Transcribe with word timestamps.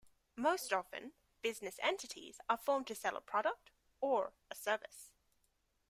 Most 0.35 0.73
often, 0.73 1.13
business 1.43 1.77
entities 1.79 2.39
are 2.49 2.57
formed 2.57 2.87
to 2.87 2.95
sell 2.95 3.15
a 3.15 3.21
product 3.21 3.69
or 3.99 4.33
a 4.49 4.55
service. 4.55 5.11